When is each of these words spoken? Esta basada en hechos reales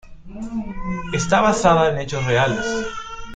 Esta 1.13 1.41
basada 1.41 1.91
en 1.91 1.99
hechos 1.99 2.25
reales 2.25 2.65